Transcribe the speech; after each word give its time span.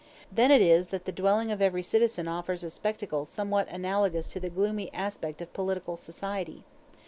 Then 0.31 0.49
it 0.49 0.63
is 0.63 0.87
that 0.87 1.05
the 1.05 1.11
dwelling 1.11 1.51
of 1.51 1.61
every 1.61 1.83
citizen 1.83 2.27
offers 2.27 2.63
a 2.63 2.71
spectacle 2.71 3.23
somewhat 3.23 3.67
analogous 3.69 4.31
to 4.33 4.39
the 4.39 4.49
gloomy 4.49 4.91
aspect 4.95 5.43
of 5.43 5.53
political 5.53 5.95
society. 5.95 6.63